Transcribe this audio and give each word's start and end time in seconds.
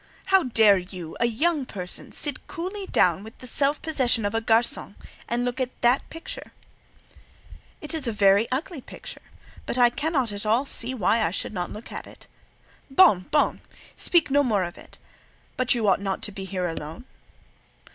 How 0.33 0.41
dare 0.45 0.79
you, 0.79 1.15
a 1.19 1.27
young 1.27 1.63
person, 1.67 2.11
sit 2.11 2.47
coolly 2.47 2.87
down, 2.87 3.23
with 3.23 3.37
the 3.37 3.45
self 3.45 3.79
possession 3.83 4.25
of 4.25 4.33
a 4.33 4.41
garçon, 4.41 4.95
and 5.29 5.45
look 5.45 5.59
at 5.61 5.79
that 5.81 6.09
picture?" 6.09 6.53
"It 7.81 7.93
is 7.93 8.07
a 8.07 8.11
very 8.11 8.47
ugly 8.51 8.81
picture, 8.81 9.21
but 9.67 9.77
I 9.77 9.91
cannot 9.91 10.31
at 10.31 10.43
all 10.43 10.65
see 10.65 10.95
why 10.95 11.23
I 11.23 11.29
should 11.29 11.53
not 11.53 11.69
look 11.69 11.91
at 11.91 12.07
it." 12.07 12.25
"Bon! 12.89 13.27
bon! 13.29 13.61
Speak 13.95 14.31
no 14.31 14.41
more 14.41 14.63
of 14.63 14.75
it. 14.75 14.97
But 15.55 15.75
you 15.75 15.87
ought 15.87 16.01
not 16.01 16.23
to 16.23 16.31
be 16.31 16.45
here 16.45 16.67
alone." 16.67 17.05